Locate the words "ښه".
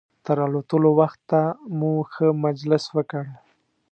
2.11-2.27